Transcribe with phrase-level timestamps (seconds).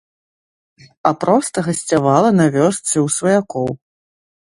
[1.09, 3.67] А проста гасцявала на вёсцы ў сваякоў.